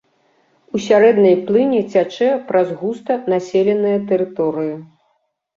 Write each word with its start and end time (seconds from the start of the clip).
У 0.77 0.79
сярэдняй 0.85 1.35
плыні 1.49 1.81
цячэ 1.95 2.29
праз 2.49 2.71
густа 2.81 3.19
населеныя 3.35 3.97
тэрыторыі. 4.15 4.75